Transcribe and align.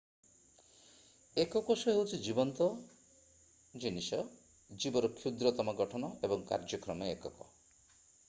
ଏକ 1.41 1.59
କୋଷ 1.67 1.91
ହେଉଛି 1.97 2.19
ଜୀବନ୍ତ 2.27 2.69
ଜିନିଷ 3.83 4.21
ଜୀବର 4.85 5.11
କ୍ଷୁଦ୍ରତମ 5.19 5.77
ଗଠନ 5.83 6.11
ଏବଂ 6.29 6.49
କାର୍ଯ୍ୟକ୍ଷମ 6.53 7.11
ଏକକ। 7.17 7.51